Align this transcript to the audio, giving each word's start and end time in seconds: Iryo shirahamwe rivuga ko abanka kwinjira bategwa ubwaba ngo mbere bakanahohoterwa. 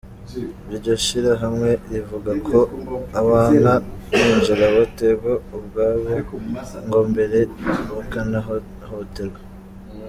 Iryo 0.73 0.93
shirahamwe 1.05 1.69
rivuga 1.91 2.31
ko 2.47 2.59
abanka 3.19 3.73
kwinjira 4.07 4.65
bategwa 4.77 5.31
ubwaba 5.57 6.11
ngo 6.85 6.99
mbere 7.11 7.39
bakanahohoterwa. 7.95 9.39